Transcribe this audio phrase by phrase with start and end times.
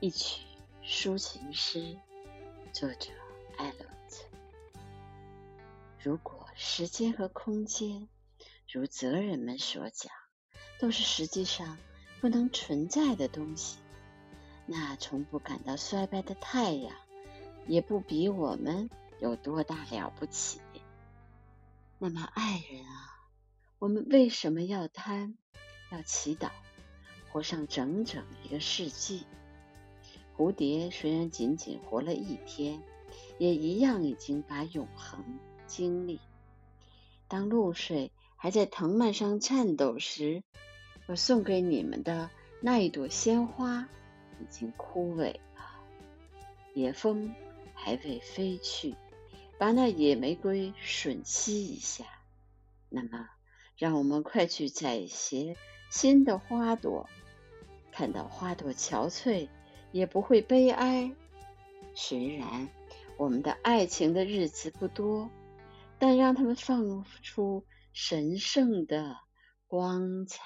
[0.00, 0.42] 一曲
[0.84, 1.96] 抒情诗，
[2.72, 3.10] 作者
[3.56, 4.24] 艾伦特。
[6.00, 8.08] 如果时间和空间，
[8.72, 10.12] 如哲人们所讲，
[10.78, 11.76] 都是实际上
[12.20, 13.78] 不能存在的东西，
[14.66, 16.94] 那从不感到衰败的太阳，
[17.66, 20.60] 也不比我们有多大了不起。
[21.98, 23.18] 那么，爱人啊，
[23.80, 25.36] 我们为什么要贪，
[25.90, 26.50] 要祈祷，
[27.32, 29.26] 活上整整一个世纪？
[30.38, 32.80] 蝴蝶虽然仅仅活了一天，
[33.38, 35.24] 也一样已经把永恒
[35.66, 36.20] 经历。
[37.26, 40.44] 当露水还在藤蔓上颤抖时，
[41.08, 42.30] 我送给你们的
[42.60, 43.88] 那一朵鲜花
[44.40, 45.40] 已经枯萎了。
[46.72, 47.34] 野风
[47.74, 48.94] 还未飞去，
[49.58, 52.04] 把那野玫瑰吮吸一下。
[52.88, 53.28] 那么，
[53.76, 55.56] 让我们快去采些
[55.90, 57.10] 新的花朵，
[57.90, 59.48] 看到花朵憔悴。
[59.92, 61.12] 也不会悲哀。
[61.94, 62.68] 虽然
[63.16, 65.28] 我们的爱情的日子不多，
[65.98, 69.16] 但让他们放出神圣的
[69.66, 70.42] 光彩。